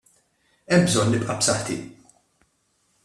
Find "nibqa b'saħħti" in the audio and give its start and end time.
1.17-1.77